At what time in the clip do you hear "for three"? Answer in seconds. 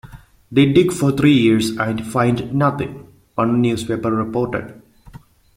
0.91-1.37